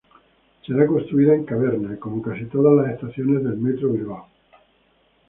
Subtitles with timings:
[0.65, 4.27] Será construida en caverna, cómo casi todas las estaciones de Metro Bilbao.